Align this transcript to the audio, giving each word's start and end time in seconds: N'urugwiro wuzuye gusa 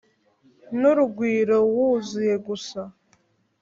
N'urugwiro 0.79 1.57
wuzuye 1.75 2.35
gusa 2.47 2.81